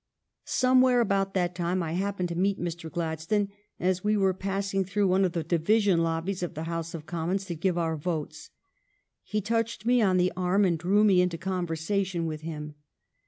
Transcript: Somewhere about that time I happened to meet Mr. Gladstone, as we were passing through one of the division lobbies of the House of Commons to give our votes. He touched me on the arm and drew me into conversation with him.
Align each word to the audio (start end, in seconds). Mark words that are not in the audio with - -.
Somewhere 0.45 0.99
about 0.99 1.35
that 1.35 1.53
time 1.53 1.83
I 1.83 1.93
happened 1.93 2.29
to 2.29 2.35
meet 2.35 2.59
Mr. 2.59 2.89
Gladstone, 2.89 3.49
as 3.79 4.03
we 4.03 4.17
were 4.17 4.33
passing 4.33 4.83
through 4.83 5.07
one 5.07 5.23
of 5.23 5.33
the 5.33 5.43
division 5.43 6.01
lobbies 6.01 6.41
of 6.41 6.55
the 6.55 6.63
House 6.63 6.95
of 6.95 7.05
Commons 7.05 7.45
to 7.45 7.53
give 7.55 7.77
our 7.77 7.95
votes. 7.95 8.49
He 9.21 9.41
touched 9.41 9.85
me 9.85 10.01
on 10.01 10.17
the 10.17 10.33
arm 10.35 10.65
and 10.65 10.79
drew 10.79 11.03
me 11.03 11.21
into 11.21 11.37
conversation 11.37 12.25
with 12.25 12.41
him. 12.41 12.73